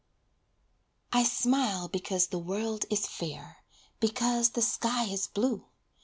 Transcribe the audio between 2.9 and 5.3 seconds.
fair; Because the sky is